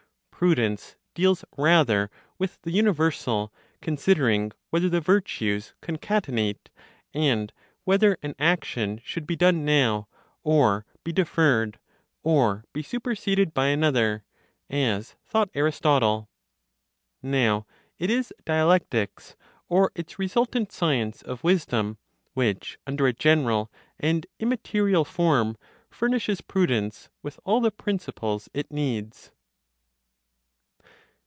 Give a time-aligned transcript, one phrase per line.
[0.41, 2.09] Prudence deals rather
[2.39, 6.71] with the universal, considering whether the virtues concatenate,
[7.13, 10.07] and whether an action should be done now,
[10.43, 11.77] or be deferred,
[12.23, 14.23] or be superseded by another
[14.67, 16.27] (as thought Aristotle).
[17.21, 17.67] Now
[17.99, 19.35] it is dialectics,
[19.69, 21.99] or its resultant science of wisdom
[22.33, 25.55] which, under a general and immaterial form,
[25.91, 29.29] furnishes prudence with all the principles it needs.